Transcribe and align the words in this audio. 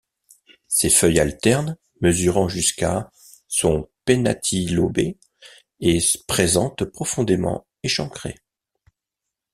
Ses 0.67 0.89
feuilles 0.89 1.19
alternes 1.19 1.77
mesurant 2.01 2.49
jusqu'à 2.49 3.11
sont 3.47 3.87
pennatilobées 4.05 5.19
et 5.79 5.99
présentent 6.27 6.85
profondément 6.85 7.67
échancrés. 7.83 8.39